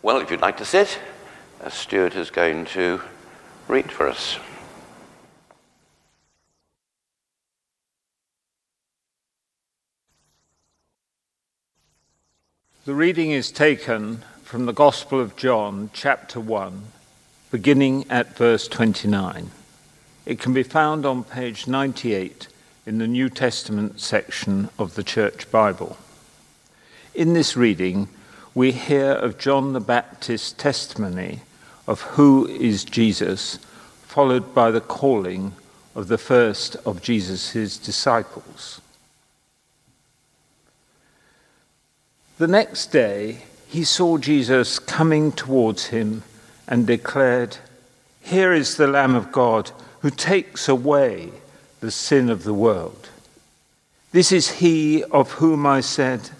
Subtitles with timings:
[0.00, 0.96] Well, if you'd like to sit,
[1.70, 3.02] Stuart is going to
[3.66, 4.38] read for us.
[12.84, 16.84] The reading is taken from the Gospel of John, chapter 1,
[17.50, 19.50] beginning at verse 29.
[20.24, 22.46] It can be found on page 98
[22.86, 25.96] in the New Testament section of the Church Bible.
[27.16, 28.08] In this reading,
[28.58, 31.42] we hear of John the Baptist's testimony
[31.86, 33.60] of who is Jesus,
[34.02, 35.52] followed by the calling
[35.94, 38.80] of the first of Jesus' disciples.
[42.38, 46.24] The next day, he saw Jesus coming towards him
[46.66, 47.58] and declared,
[48.20, 49.70] Here is the Lamb of God
[50.00, 51.30] who takes away
[51.78, 53.08] the sin of the world.
[54.10, 56.30] This is he of whom I said,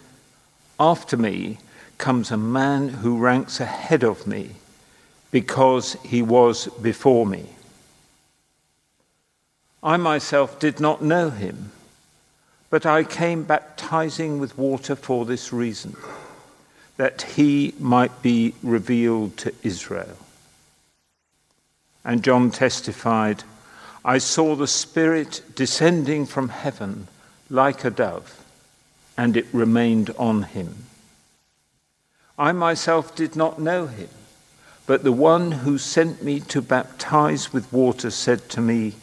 [0.81, 1.59] After me
[1.99, 4.53] comes a man who ranks ahead of me
[5.31, 7.47] because he was before me.
[9.83, 11.73] I myself did not know him
[12.71, 15.97] but I came baptizing with water for this reason,
[16.97, 20.17] that he might be revealed to Israel.
[22.05, 23.45] And John testified,
[24.05, 27.09] I saw the Spirit descending from heaven
[27.49, 28.45] like a dove,
[29.17, 30.88] and it remained on him.
[32.39, 34.11] I myself did not know him,
[34.87, 38.95] but the one who sent me to baptize with water said to me,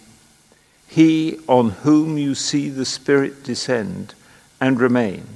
[0.87, 4.13] he on whom you see the Spirit descend
[4.61, 5.27] and remain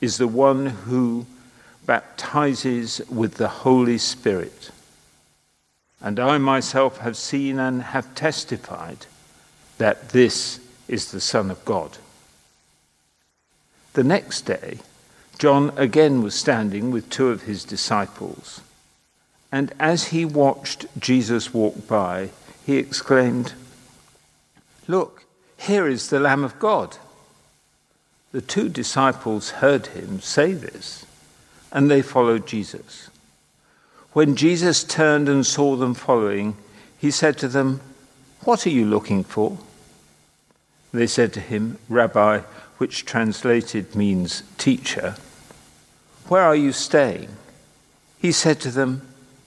[0.00, 1.26] is the one who
[1.84, 4.70] baptizes with the Holy Spirit.
[6.00, 9.06] And I myself have seen and have testified
[9.78, 11.98] that this is the Son of God.
[13.92, 14.78] The next day,
[15.38, 18.62] John again was standing with two of his disciples.
[19.52, 22.30] And as he watched Jesus walk by,
[22.64, 23.52] he exclaimed,
[24.88, 25.24] Look,
[25.56, 26.96] here is the Lamb of God.
[28.32, 31.06] The two disciples heard him say this,
[31.72, 33.08] and they followed Jesus.
[34.12, 36.56] When Jesus turned and saw them following,
[36.98, 37.80] he said to them,
[38.44, 39.58] What are you looking for?
[40.92, 42.40] They said to him, Rabbi,
[42.78, 45.16] which translated means teacher,
[46.28, 47.28] where are you staying?
[48.18, 49.02] He said to them,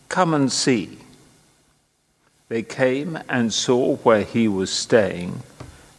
[0.08, 0.98] Come and see.
[2.48, 5.44] They came and saw where he was staying,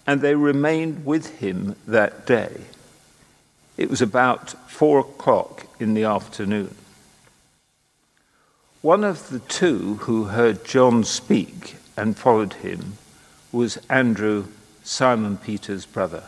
[0.06, 2.62] and they remained with him that day.
[3.76, 6.74] It was about four o'clock in the afternoon.
[8.82, 12.96] One of the two who heard John speak and followed him
[13.52, 14.46] was Andrew,
[14.82, 16.24] Simon Peter's brother.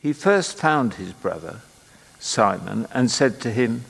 [0.00, 1.62] He first found his brother,
[2.26, 3.84] Simon, and said to him,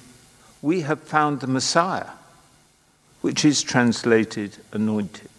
[0.61, 2.11] We have found the Messiah
[3.27, 5.31] which is translated anointed.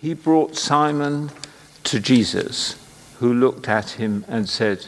[0.00, 1.30] He brought Simon
[1.84, 2.74] to Jesus,
[3.18, 4.86] who looked at him and said,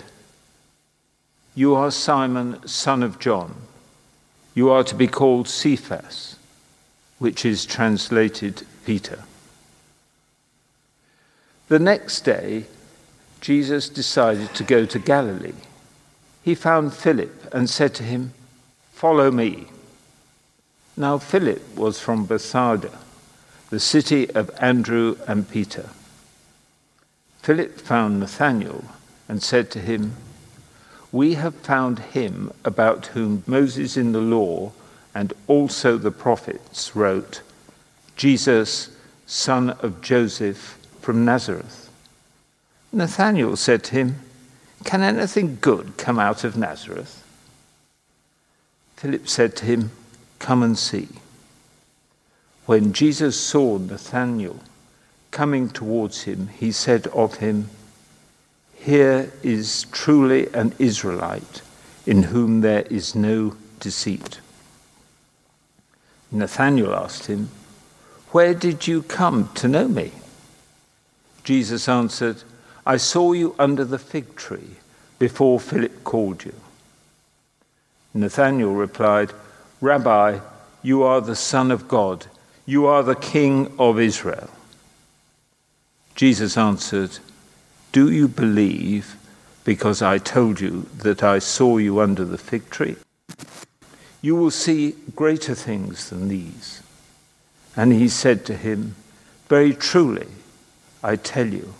[1.54, 3.54] You are Simon, son of John.
[4.54, 6.36] You are to be called Cephas,
[7.18, 9.24] which is translated Peter.
[11.68, 12.64] The next day,
[13.40, 15.52] Jesus decided to go to Galilee.
[16.42, 18.32] He found Philip and said to him,
[18.92, 19.68] Follow me.
[20.96, 22.98] Now Philip was from Bethsaida,
[23.70, 25.90] the city of Andrew and Peter.
[27.42, 28.84] Philip found Nathanael
[29.28, 30.16] and said to him,
[31.12, 34.72] We have found him about whom Moses in the law
[35.14, 37.42] and also the prophets wrote,
[38.16, 38.90] Jesus,
[39.26, 41.90] son of Joseph from Nazareth.
[42.92, 44.16] Nathanael said to him,
[44.84, 47.22] Can anything good come out of Nazareth?
[48.96, 49.90] Philip said to him,
[50.38, 51.08] Come and see.
[52.66, 54.60] When Jesus saw Nathanael
[55.30, 57.70] coming towards him, he said of him,
[58.74, 61.62] Here is truly an Israelite
[62.06, 64.40] in whom there is no deceit.
[66.30, 67.50] Nathanael asked him,
[68.30, 70.12] Where did you come to know me?
[71.42, 72.42] Jesus answered,
[72.90, 74.74] I saw you under the fig tree
[75.20, 76.54] before Philip called you.
[78.12, 79.32] Nathanael replied,
[79.80, 80.40] Rabbi,
[80.82, 82.26] you are the Son of God,
[82.66, 84.50] you are the King of Israel.
[86.16, 87.18] Jesus answered,
[87.92, 89.14] Do you believe
[89.62, 92.96] because I told you that I saw you under the fig tree?
[94.20, 96.82] You will see greater things than these.
[97.76, 98.96] And he said to him,
[99.48, 100.26] Very truly,
[101.04, 101.74] I tell you,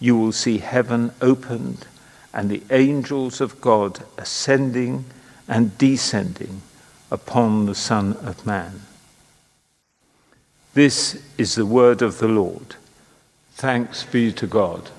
[0.00, 1.86] you will see heaven opened
[2.32, 5.04] and the angels of God ascending
[5.48, 6.62] and descending
[7.10, 8.82] upon the Son of Man.
[10.74, 12.76] This is the word of the Lord.
[13.54, 14.90] Thanks be to God.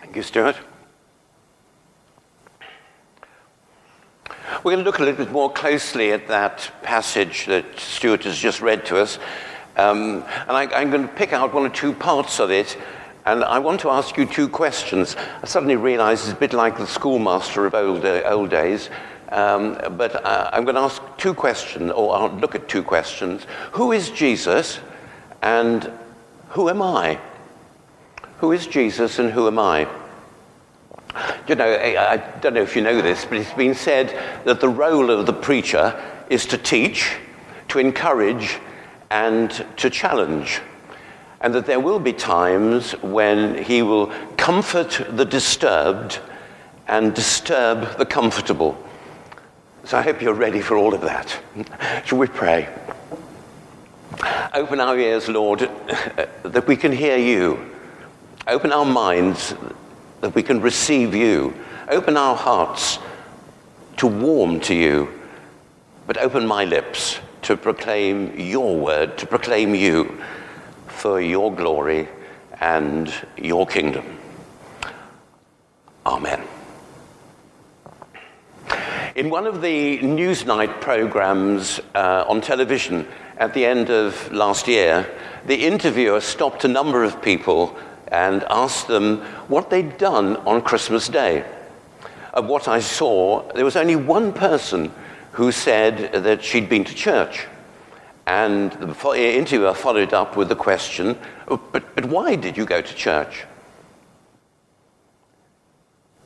[0.00, 0.56] Thank you, Stuart.
[4.64, 8.38] We're going to look a little bit more closely at that passage that Stuart has
[8.38, 9.18] just read to us.
[9.76, 12.78] Um, and I, I'm going to pick out one or two parts of it
[13.26, 15.16] and I want to ask you two questions.
[15.42, 18.88] I suddenly realize it's a bit like the schoolmaster of old, uh, old days.
[19.28, 23.46] Um, but uh, I'm going to ask two questions, or I'll look at two questions.
[23.72, 24.80] Who is Jesus
[25.42, 25.92] and
[26.48, 27.20] who am I?
[28.38, 29.86] Who is Jesus and who am I?
[31.46, 34.68] You know, I, don't know if you know this, but it's been said that the
[34.68, 37.14] role of the preacher is to teach,
[37.68, 38.58] to encourage,
[39.10, 40.60] and to challenge
[41.44, 44.06] and that there will be times when he will
[44.38, 46.18] comfort the disturbed
[46.88, 48.82] and disturb the comfortable.
[49.84, 51.38] So I hope you're ready for all of that.
[52.06, 52.66] Shall we pray?
[54.54, 55.60] Open our ears, Lord,
[56.44, 57.70] that we can hear you.
[58.46, 59.54] Open our minds
[60.24, 61.52] that we can receive you.
[61.86, 62.98] Open our hearts
[63.98, 65.06] to warm to you.
[66.06, 70.18] But open my lips to proclaim your word, to proclaim you
[70.86, 72.08] for your glory
[72.58, 74.18] and your kingdom.
[76.06, 76.42] Amen.
[79.16, 83.06] In one of the Newsnight programs uh, on television
[83.36, 85.06] at the end of last year,
[85.44, 87.76] the interviewer stopped a number of people
[88.14, 89.18] and asked them
[89.48, 91.44] what they'd done on Christmas Day.
[92.32, 94.92] Of what I saw, there was only one person
[95.32, 97.48] who said that she'd been to church.
[98.24, 101.18] And the interviewer followed up with the question,
[101.48, 103.46] oh, but, but why did you go to church?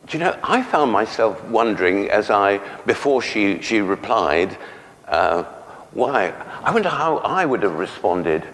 [0.09, 4.59] Do you know, I found myself wondering as I, before she, she replied,
[5.07, 5.45] uh,
[5.93, 6.35] why?
[6.63, 8.47] I wonder how I would have responded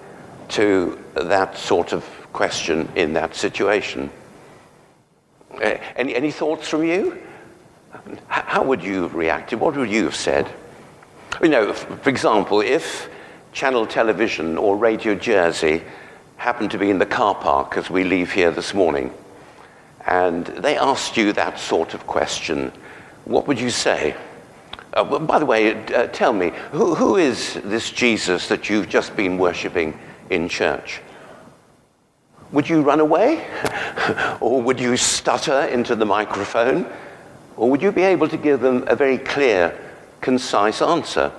[0.51, 4.11] to that sort of question in that situation.
[5.55, 7.19] Uh, any, any thoughts from you?
[8.27, 9.61] How would you have reacted?
[9.61, 10.53] What would you have said?
[11.41, 13.09] You know, for example, if
[13.53, 15.83] Channel Television or Radio Jersey
[16.37, 19.13] happened to be in the car park as we leave here this morning,
[20.07, 22.73] and they asked you that sort of question,
[23.25, 24.17] what would you say?
[24.93, 29.17] Uh, by the way, uh, tell me, who, who is this Jesus that you've just
[29.17, 29.99] been worshipping
[30.31, 31.01] in church?
[32.53, 33.47] Would you run away?
[34.41, 36.87] or would you stutter into the microphone?
[37.57, 39.79] Or would you be able to give them a very clear,
[40.21, 41.33] concise answer?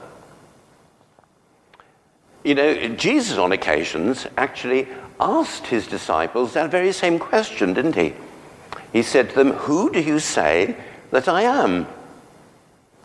[2.44, 4.88] You know, Jesus on occasions actually
[5.20, 8.14] asked his disciples that very same question, didn't he?
[8.94, 10.78] He said to them, Who do you say
[11.12, 11.88] that I am?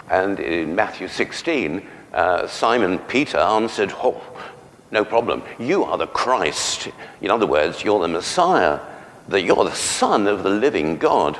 [0.08, 4.20] And in Matthew 16, uh, Simon Peter answered, Oh,
[4.90, 5.42] no problem.
[5.58, 6.88] You are the Christ.
[7.20, 8.80] In other words, you're the Messiah,
[9.28, 11.38] that you're the Son of the living God.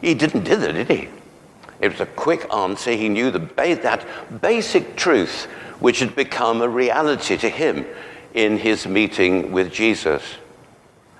[0.00, 1.08] He didn't dither, did he?
[1.80, 2.92] It was a quick answer.
[2.92, 4.06] He knew the ba- that
[4.40, 5.46] basic truth
[5.80, 7.86] which had become a reality to him
[8.34, 10.22] in his meeting with Jesus.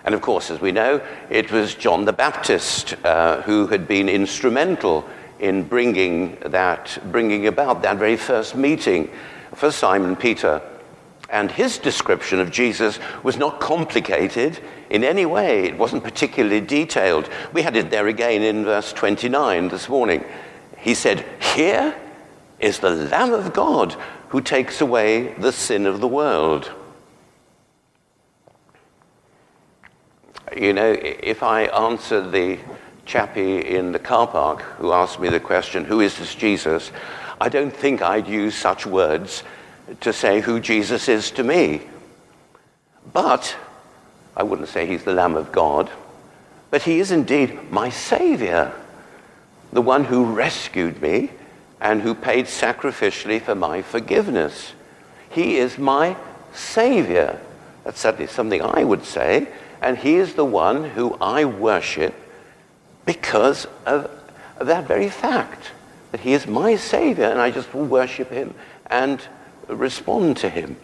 [0.05, 4.09] And of course, as we know, it was John the Baptist uh, who had been
[4.09, 5.09] instrumental
[5.39, 9.11] in bringing, that, bringing about that very first meeting
[9.55, 10.63] for Simon Peter.
[11.31, 14.59] And his description of Jesus was not complicated
[14.91, 15.65] in any way.
[15.65, 17.29] It wasn't particularly detailed.
[17.53, 20.25] We had it there again in verse 29 this morning.
[20.77, 21.95] He said, Here
[22.59, 23.95] is the Lamb of God
[24.31, 26.73] who takes away the sin of the world.
[30.57, 32.59] You know, if I answered the
[33.07, 36.91] chappie in the car park who asked me the question, Who is this Jesus?
[37.41, 39.45] I don't think I'd use such words
[40.01, 41.83] to say who Jesus is to me.
[43.13, 43.57] But
[44.37, 45.91] I wouldn't say he's the Lamb of God,
[46.71, 48.73] but he is indeed my Savior,
[49.73, 51.31] the one who rescued me
[51.81, 54.73] and who paid sacrificially for my forgiveness.
[55.31, 56.17] He is my
[56.53, 57.41] Savior.
[57.85, 59.49] That's certainly something I would say.
[59.81, 62.15] And He is the one who I worship
[63.07, 64.11] because of,
[64.59, 65.71] of that very fact
[66.13, 68.55] that He is my Savior, and I just worship Him
[68.87, 69.21] and
[69.71, 70.77] respond to Him.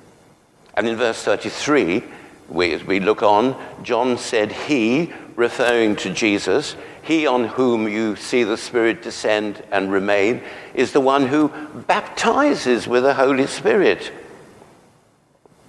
[0.75, 2.03] And in verse 33,
[2.49, 6.77] we, we look on, John said, He, referring to Jesus,
[7.07, 10.43] he on whom you see the Spirit descend and remain
[10.75, 11.51] is the one who
[11.87, 14.11] baptizes with the Holy Spirit.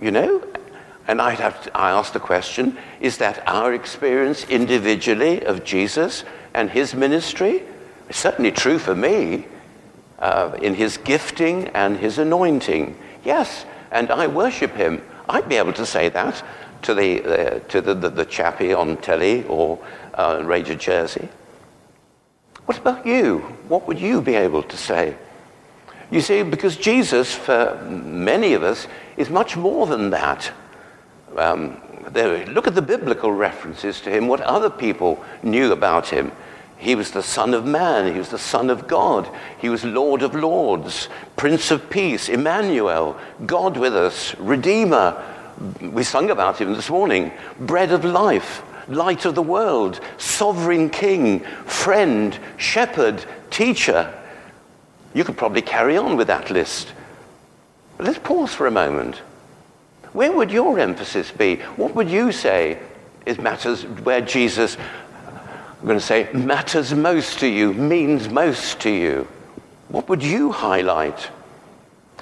[0.02, 0.44] You know?
[1.08, 6.24] And I'd have to, I ask the question is that our experience individually of Jesus
[6.56, 7.62] and his ministry?
[8.10, 9.46] It's certainly true for me
[10.18, 12.98] uh, in his gifting and his anointing.
[13.24, 15.02] Yes, and I worship him.
[15.30, 16.44] I'd be able to say that
[16.84, 19.80] to the, uh, to the, the, the, chappie on telly or
[20.14, 21.28] uh, Radio Jersey.
[22.66, 23.40] What about you?
[23.68, 25.16] What would you be able to say?
[26.12, 30.52] You see, because Jesus, for many of us, is much more than that.
[31.36, 36.32] Um, there, look at the biblical references to him, what other people knew about him.
[36.78, 40.22] He was the Son of Man, he was the Son of God, he was Lord
[40.22, 45.22] of Lords, Prince of Peace, Emmanuel, God with us, Redeemer.
[45.82, 51.40] We sung about him this morning, Bread of Life, Light of the World, Sovereign King,
[51.66, 54.14] Friend, Shepherd, Teacher.
[55.16, 56.94] You could probably carry on with that list.
[57.98, 59.16] But let's pause for a moment.
[60.14, 61.56] Where would your emphasis be?
[61.76, 62.80] What would you say
[63.26, 64.78] is matters where Jesus,
[65.88, 69.28] going to say, matters most to you, means most to you?
[69.90, 71.30] What would you highlight?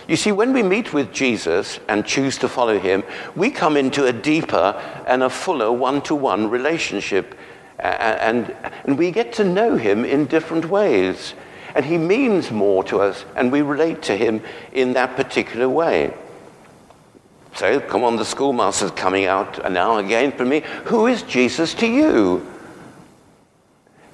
[0.07, 3.03] You see, when we meet with Jesus and choose to follow him,
[3.35, 7.35] we come into a deeper and a fuller one to one relationship.
[7.79, 11.33] And, and we get to know him in different ways.
[11.73, 14.41] And he means more to us, and we relate to him
[14.71, 16.13] in that particular way.
[17.55, 20.61] So, come on, the schoolmaster's coming out now again for me.
[20.85, 22.54] Who is Jesus to you?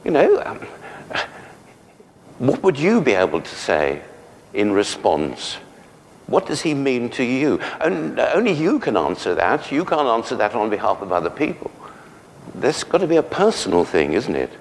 [0.04, 0.60] You know, um,
[2.40, 4.02] what would you be able to say
[4.54, 5.58] in response?
[6.28, 7.60] What does he mean to you?
[7.80, 9.72] And only you can answer that.
[9.72, 11.72] You can't answer that on behalf of other people.
[12.56, 14.52] There's got to be a personal thing, isn't it?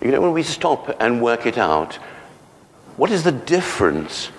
[0.00, 1.94] You know, when we stop and work it out,
[2.96, 4.30] what is the difference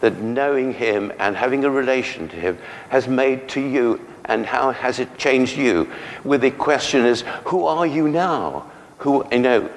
[0.00, 2.58] that knowing Him and having a relation to Him
[2.88, 5.90] has made to you, and how has it changed you?
[6.24, 8.70] With the question is, who are you now?
[8.98, 9.70] Who, you know,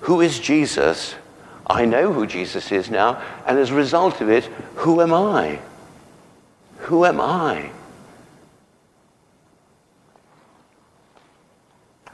[0.00, 1.14] who is Jesus?
[1.66, 4.44] I know who Jesus is now, and as a result of it,
[4.76, 5.58] who am I?
[6.78, 7.70] Who am I?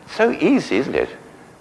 [0.08, 1.08] So easy, isn't it,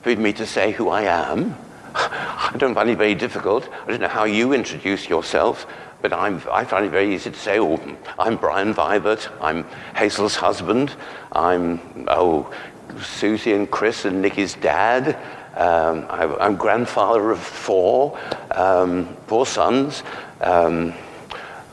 [0.01, 1.55] for me to say who I am?
[1.95, 3.67] I don't find it very difficult.
[3.83, 5.67] I don't know how you introduce yourself,
[6.03, 7.79] but I'm, I find it very easy to say, oh,
[8.19, 9.63] I'm Brian Vibert, I'm
[9.95, 10.93] Hazel's husband,
[11.31, 11.79] I'm,
[12.09, 12.53] oh,
[13.01, 15.17] Susie and Chris and Nikki's dad,
[15.55, 18.19] um, I, am grandfather of four,
[18.51, 20.03] um, four sons.
[20.41, 20.93] Um,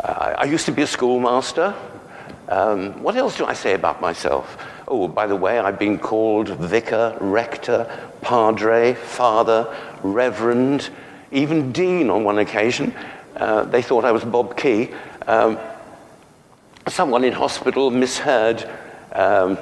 [0.05, 1.75] I, I, used to be a schoolmaster.
[2.49, 4.65] Um, what else do I say about myself?
[4.87, 10.91] Oh, by the way, I've been called vicar, rector, padre, father, reverend,
[11.33, 12.95] even dean on one occasion.
[13.37, 14.91] Uh, they thought I was Bob Key.
[15.27, 15.59] Um,
[16.89, 18.69] someone in hospital misheard.
[19.13, 19.57] Um,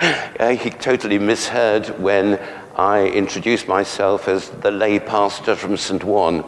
[0.58, 2.38] he totally misheard when
[2.76, 6.02] I introduced myself as the lay pastor from St.
[6.02, 6.44] John,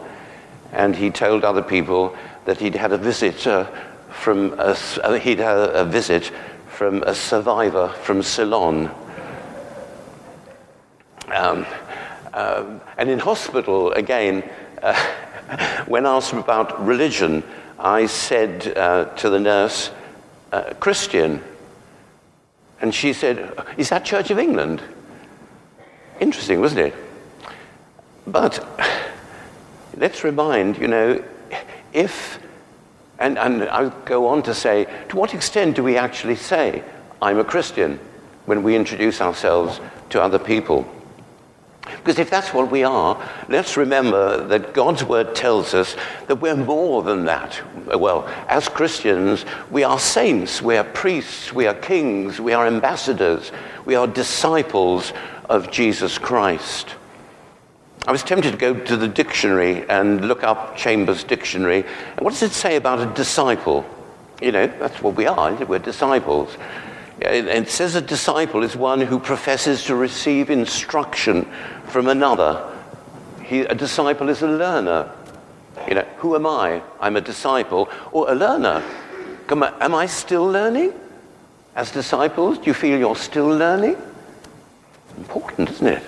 [0.71, 2.15] and he told other people
[2.45, 3.65] that he'd had a visit uh,
[4.11, 6.31] from a, uh, he'd had a visit
[6.67, 8.91] from a survivor from Ceylon.
[11.33, 11.65] Um,
[12.33, 14.47] um, and in hospital, again,
[14.81, 14.93] uh,
[15.87, 17.43] when asked about religion,
[17.79, 19.91] I said uh, to the nurse,
[20.51, 21.41] uh, Christian.
[22.81, 24.81] And she said, Is that Church of England?
[26.19, 26.95] Interesting, wasn't it?
[28.27, 28.63] But
[29.95, 31.23] let's remind, you know,
[31.93, 32.39] if,
[33.17, 36.83] and, and I'll go on to say, to what extent do we actually say,
[37.21, 37.99] I'm a Christian,
[38.45, 39.79] when we introduce ourselves
[40.09, 40.87] to other people?
[42.09, 46.55] Because if that's what we are, let's remember that God's word tells us that we're
[46.55, 47.61] more than that.
[47.85, 53.51] Well, as Christians, we are saints, we are priests, we are kings, we are ambassadors,
[53.85, 55.13] we are disciples
[55.49, 56.95] of Jesus Christ.
[58.07, 61.85] I was tempted to go to the dictionary and look up Chambers' dictionary.
[62.17, 63.85] And what does it say about a disciple?
[64.41, 66.57] You know, that's what we are, we're disciples.
[67.21, 71.51] It says a disciple is one who professes to receive instruction
[71.89, 72.71] from another.
[73.43, 75.11] He, a disciple is a learner.
[75.87, 76.81] You know, who am I?
[76.99, 78.83] I'm a disciple or a learner.
[79.49, 80.93] Am I still learning?
[81.75, 83.95] As disciples, do you feel you're still learning?
[85.17, 86.03] Important, isn't it?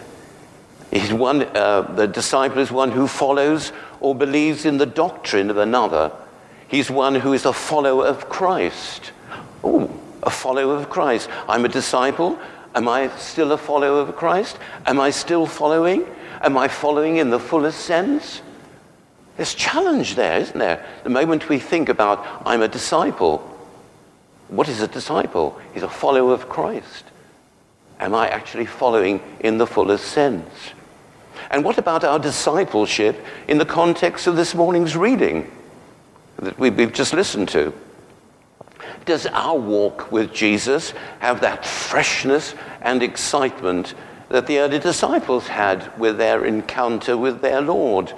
[0.92, 3.72] He's one, uh, the disciple is one who follows
[4.02, 6.12] or believes in the doctrine of another.
[6.68, 9.12] He's one who is a follower of Christ.
[9.64, 9.90] Oh,
[10.24, 11.30] a follower of Christ.
[11.48, 12.38] I'm a disciple.
[12.74, 14.58] Am I still a follower of Christ?
[14.86, 16.06] Am I still following?
[16.42, 18.42] Am I following in the fullest sense?
[19.38, 20.86] There's challenge there, isn't there?
[21.04, 23.40] The moment we think about, I'm a disciple.
[24.48, 25.60] What is a disciple?
[25.74, 27.06] He's a follower of Christ.
[28.00, 30.72] Am I actually following in the fullest sense?
[31.50, 35.50] And what about our discipleship in the context of this morning's reading
[36.38, 37.74] that we've just listened to?
[39.06, 43.96] Does our walk with Jesus have that freshness and excitement
[44.30, 48.14] that the early disciples had with their encounter with their Lord?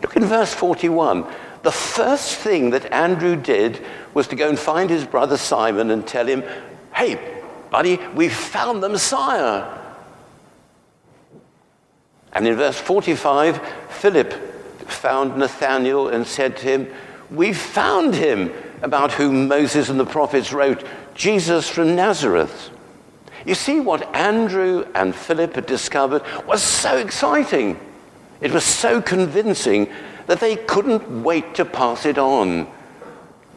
[0.00, 1.26] Look in verse 41.
[1.62, 3.84] The first thing that Andrew did
[4.14, 6.42] was to go and find his brother Simon and tell him,
[6.94, 9.78] Hey, buddy, we found the Messiah.
[12.32, 13.60] And in verse 45,
[13.90, 14.32] Philip
[14.88, 16.94] found Nathanael and said to him,
[17.30, 20.84] We found him about whom Moses and the prophets wrote,
[21.14, 22.70] Jesus from Nazareth.
[23.46, 27.78] You see, what Andrew and Philip had discovered was so exciting.
[28.40, 29.88] It was so convincing
[30.26, 32.68] that they couldn't wait to pass it on.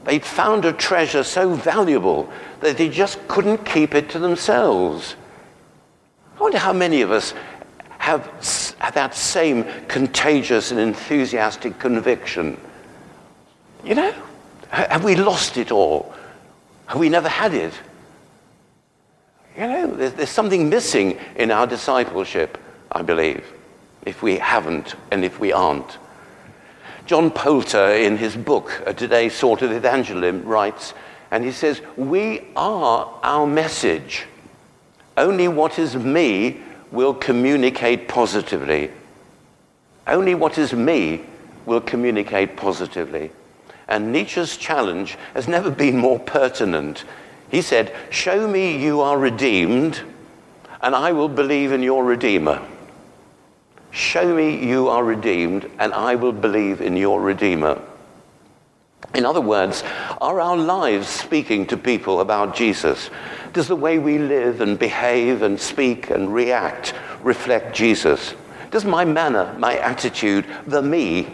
[0.04, 5.16] They'd found a treasure so valuable that they just couldn't keep it to themselves.
[6.38, 7.34] I wonder how many of us
[7.98, 8.30] have
[8.94, 12.60] that same contagious and enthusiastic conviction.
[13.84, 14.14] You know,
[14.70, 16.14] have we lost it all?
[16.88, 17.74] Have we never had it?
[19.58, 22.58] You know, there's, something missing in our discipleship,
[22.92, 23.46] I believe,
[24.06, 25.98] if we haven't and if we aren't.
[27.06, 30.94] John Poulton, in his book, A Today's Sort of Evangelism, writes,
[31.32, 34.26] and he says, We are our message.
[35.16, 38.92] Only what is me will communicate positively.
[40.08, 41.22] Only what is me
[41.66, 43.32] will communicate positively.
[43.88, 47.04] And Nietzsche's challenge has never been more pertinent.
[47.50, 50.02] He said, Show me you are redeemed,
[50.82, 52.62] and I will believe in your Redeemer.
[53.92, 57.82] Show me you are redeemed, and I will believe in your Redeemer.
[59.14, 59.84] In other words,
[60.20, 63.10] are our lives speaking to people about Jesus?
[63.54, 68.34] Does the way we live and behave and speak and react reflect Jesus?
[68.72, 71.28] Does my manner, my attitude, the me,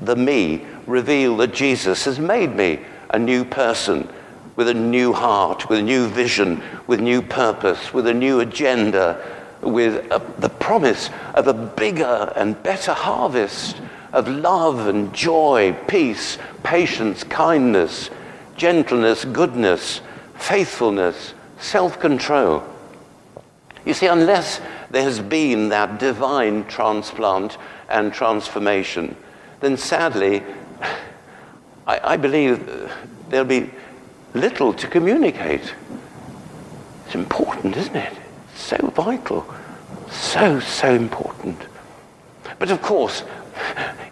[0.00, 4.08] the me, reveal that Jesus has made me a new person
[4.56, 9.22] with a new heart, with a new vision, with new purpose, with a new agenda,
[9.62, 13.80] with a, the promise of a bigger and better harvest
[14.12, 18.10] of love and joy, peace, patience, kindness,
[18.56, 20.00] gentleness, goodness,
[20.34, 22.62] faithfulness, self control.
[23.84, 27.56] You see, unless there has been that divine transplant
[27.88, 29.16] and transformation,
[29.60, 30.42] then sadly,
[31.86, 32.88] I, I believe uh,
[33.28, 33.70] there'll be
[34.34, 35.74] little to communicate.
[37.06, 38.16] It's important, isn't it?
[38.52, 39.46] It's so vital.
[40.10, 41.58] So, so important.
[42.58, 43.24] But of course,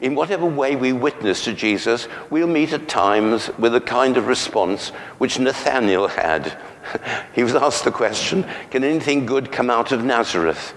[0.01, 4.27] in whatever way we witness to Jesus, we'll meet at times with a kind of
[4.27, 6.59] response which Nathanael had.
[7.35, 10.75] he was asked the question Can anything good come out of Nazareth?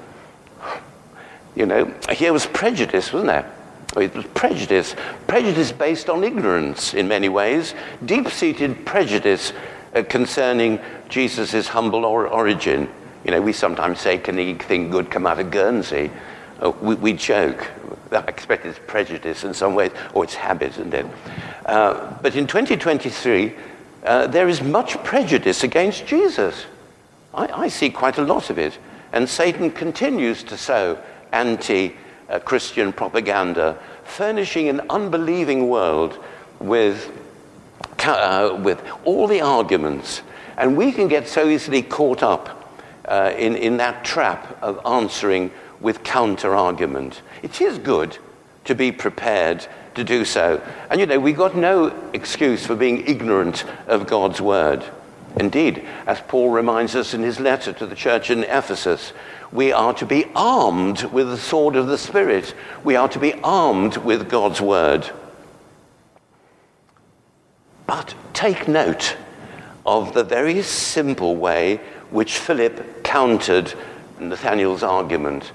[1.56, 3.52] You know, here was prejudice, wasn't there?
[3.96, 4.96] It was prejudice.
[5.28, 9.54] Prejudice based on ignorance in many ways, deep seated prejudice
[9.94, 12.90] uh, concerning Jesus' humble or- origin.
[13.24, 16.12] You know, we sometimes say, Can anything good come out of Guernsey?
[16.60, 17.70] Uh, we, we, joke.
[18.12, 21.06] I expect it's prejudice in some ways, or it's habit, isn't it?
[21.66, 23.54] Uh, but in 2023,
[24.04, 26.66] uh, there is much prejudice against Jesus.
[27.34, 28.78] I, I, see quite a lot of it.
[29.12, 30.98] And Satan continues to sow
[31.32, 31.96] anti
[32.46, 36.18] Christian propaganda, furnishing an unbelieving world
[36.60, 37.12] with,
[38.00, 40.22] uh, with all the arguments.
[40.58, 45.52] And we can get so easily caught up uh, in, in that trap of answering
[45.82, 47.22] with counter argument.
[47.42, 48.18] It is good
[48.66, 50.62] to be prepared to do so.
[50.90, 54.84] And you know, we've got no excuse for being ignorant of God's word.
[55.36, 59.14] Indeed, as Paul reminds us in his letter to the church in Ephesus,
[59.52, 62.54] we are to be armed with the sword of the Spirit.
[62.84, 65.10] We are to be armed with God's word.
[67.88, 69.18] But take note
[69.86, 71.78] of the very simple way
[72.10, 73.74] which Philip countered
[74.20, 75.52] Nathanael's argument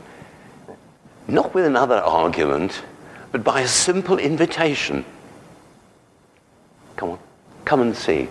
[1.28, 2.82] not with another argument,
[3.30, 5.04] but by a simple invitation.
[6.96, 7.18] Come on,
[7.66, 8.28] come and see.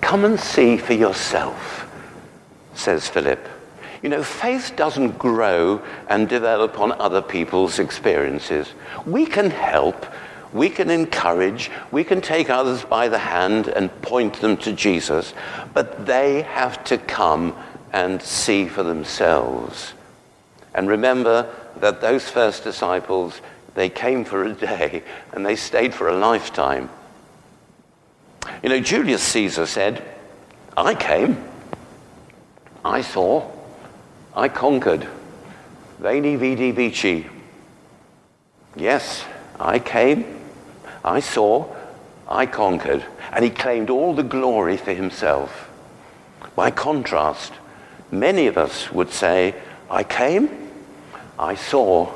[0.00, 1.88] Come and see for yourself,
[2.74, 3.46] says Philip.
[4.02, 8.72] You know, faith doesn't grow and develop on other people's experiences.
[9.06, 10.06] We can help,
[10.52, 15.34] we can encourage, we can take others by the hand and point them to Jesus,
[15.74, 17.56] but they have to come
[17.92, 19.94] and see for themselves.
[20.74, 23.40] And remember that those first disciples,
[23.74, 26.88] They came for a day and they stayed for a lifetime.
[28.62, 30.02] You know, Julius Caesar said,
[30.76, 31.42] I came,
[32.84, 33.50] I saw,
[34.34, 35.06] I conquered.
[35.98, 37.26] Veni vidi vici.
[38.76, 39.24] Yes,
[39.58, 40.40] I came,
[41.04, 41.66] I saw,
[42.28, 43.04] I conquered.
[43.32, 45.68] And he claimed all the glory for himself.
[46.54, 47.52] By contrast,
[48.10, 49.54] many of us would say,
[49.90, 50.70] I came,
[51.38, 52.12] I saw,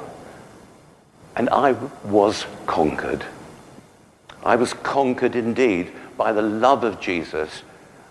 [1.37, 1.73] and I
[2.05, 3.25] was conquered.
[4.45, 5.93] I was conquered indeed
[6.23, 7.65] by the love of Jesus.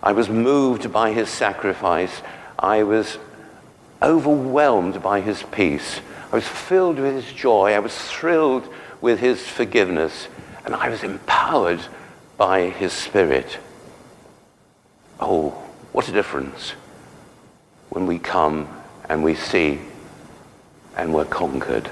[0.03, 2.21] I was moved by his sacrifice.
[2.59, 3.17] I was
[4.01, 6.01] overwhelmed by his peace.
[6.29, 7.71] I was filled with his joy.
[7.71, 8.67] I was thrilled
[8.99, 10.27] with his forgiveness.
[10.65, 11.79] And I was empowered
[12.35, 13.57] by his spirit.
[15.21, 15.51] Oh,
[15.93, 16.71] what a difference
[17.91, 18.67] when we come
[19.07, 19.79] and we see
[20.97, 21.89] and we're conquered.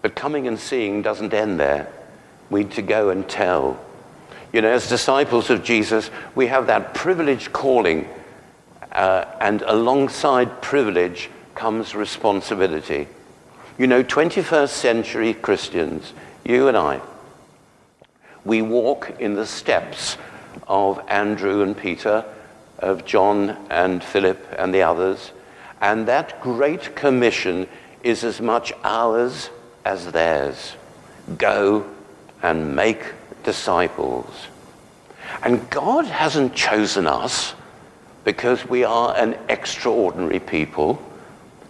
[0.00, 1.92] But coming and seeing doesn't end there.
[2.52, 3.80] We to go and tell.
[4.52, 8.06] You know, as disciples of Jesus, we have that privileged calling,
[8.92, 13.08] uh, and alongside privilege comes responsibility.
[13.78, 16.12] You know, 21st century Christians,
[16.44, 17.00] you and I,
[18.44, 20.18] we walk in the steps
[20.68, 22.22] of Andrew and Peter,
[22.78, 25.32] of John and Philip and the others,
[25.80, 27.66] and that great commission
[28.02, 29.48] is as much ours
[29.86, 30.74] as theirs.
[31.38, 31.86] Go
[32.42, 33.12] and make
[33.44, 34.48] disciples.
[35.42, 37.54] And God hasn't chosen us
[38.24, 41.02] because we are an extraordinary people.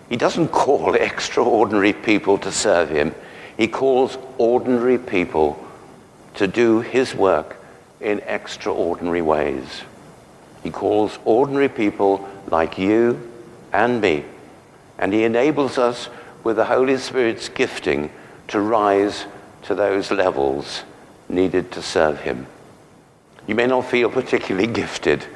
[0.09, 3.15] He doesn't call extraordinary people to serve him.
[3.57, 5.59] He calls ordinary people
[6.35, 7.57] to do his work
[8.01, 9.83] in extraordinary ways.
[10.63, 13.31] He calls ordinary people like you
[13.73, 14.25] and me,
[14.99, 16.09] and he enables us
[16.45, 18.11] with the Holy Spirit's gifting
[18.49, 19.27] to rise
[19.63, 20.83] to those levels
[21.29, 22.47] needed to serve him.
[23.47, 25.27] You may not feel particularly gifted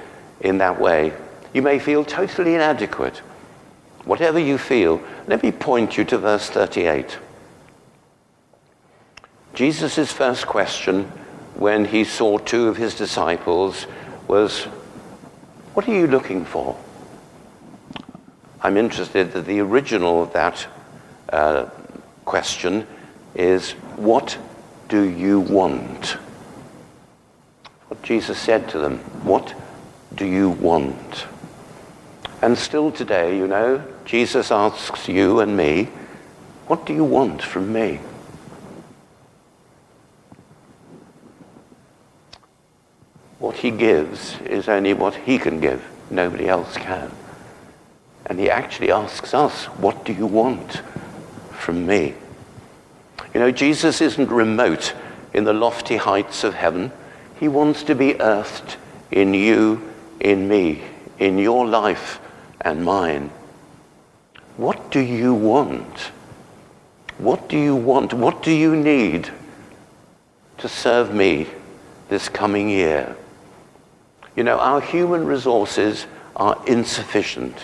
[0.40, 1.12] in that way.
[1.52, 3.18] You may feel totally inadequate.
[4.04, 7.18] Whatever you feel, let me point you to verse 38.
[9.54, 11.04] Jesus' first question
[11.54, 13.86] when he saw two of his disciples
[14.28, 14.64] was,
[15.74, 16.78] What are you looking for?
[18.62, 20.66] I'm interested that the original of that
[21.30, 21.66] uh,
[22.24, 22.86] question
[23.36, 24.38] is, What
[24.88, 26.16] do you want?
[27.88, 29.54] What Jesus said to them, What
[30.14, 31.26] do you want?
[32.42, 35.84] And still today, you know, Jesus asks you and me,
[36.66, 38.00] What do you want from me?
[43.38, 45.84] What he gives is only what he can give.
[46.10, 47.10] Nobody else can.
[48.26, 50.82] And he actually asks us, What do you want
[51.52, 52.14] from me?
[53.34, 54.94] You know, Jesus isn't remote
[55.32, 56.92] in the lofty heights of heaven.
[57.38, 58.76] He wants to be earthed
[59.10, 60.82] in you, in me,
[61.18, 62.20] in your life
[62.60, 63.30] and mine.
[64.56, 66.12] What do you want?
[67.18, 68.14] What do you want?
[68.14, 69.30] What do you need
[70.58, 71.46] to serve me
[72.08, 73.16] this coming year?
[74.34, 77.56] You know, our human resources are insufficient.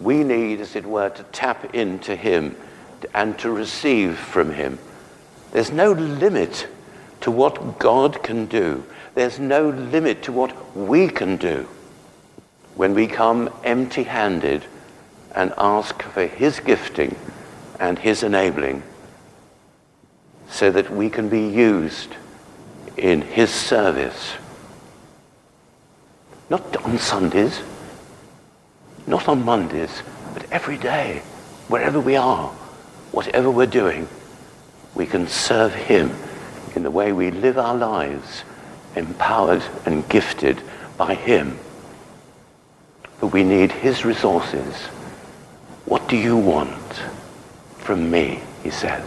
[0.00, 2.56] We need, as it were, to tap into Him
[3.14, 4.78] and to receive from Him.
[5.52, 6.66] There's no limit
[7.20, 8.84] to what God can do.
[9.14, 11.68] There's no limit to what we can do
[12.74, 14.64] when we come empty handed
[15.34, 17.16] and ask for His gifting
[17.80, 18.82] and His enabling
[20.48, 22.14] so that we can be used
[22.96, 24.34] in His service.
[26.50, 27.60] Not on Sundays,
[29.06, 30.02] not on Mondays,
[30.34, 31.22] but every day,
[31.68, 32.50] wherever we are,
[33.18, 34.06] whatever we're doing,
[34.94, 36.14] we can serve Him
[36.76, 38.44] in the way we live our lives,
[38.94, 40.62] empowered and gifted
[40.96, 41.58] by Him.
[43.18, 44.72] But we need His resources.
[45.84, 46.92] What do you want
[47.78, 48.40] from me?
[48.62, 49.04] He says.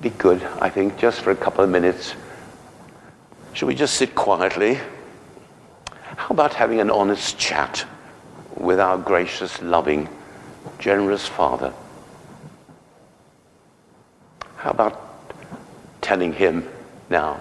[0.00, 2.14] be good, I think, just for a couple of minutes.
[3.52, 4.80] Should we just sit quietly?
[6.26, 7.86] How about having an honest chat
[8.56, 10.08] with our gracious, loving,
[10.80, 11.72] generous Father?
[14.56, 15.00] How about
[16.02, 16.68] telling him
[17.10, 17.40] now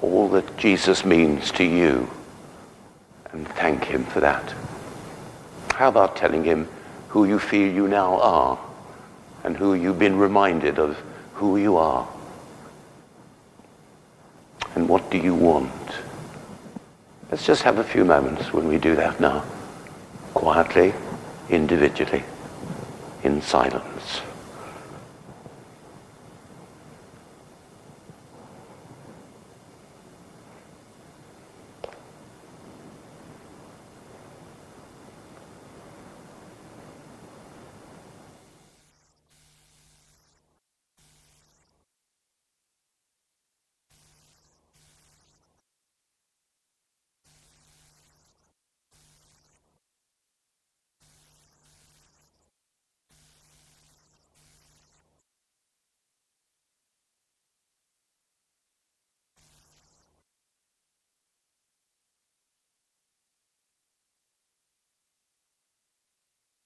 [0.00, 2.08] all that Jesus means to you
[3.32, 4.54] and thank him for that?
[5.74, 6.68] How about telling him
[7.08, 8.60] who you feel you now are
[9.42, 10.96] and who you've been reminded of
[11.34, 12.06] who you are
[14.76, 15.72] and what do you want?
[17.30, 19.44] Let's just have a few moments when we do that now,
[20.32, 20.94] quietly,
[21.50, 22.24] individually,
[23.22, 24.22] in silence.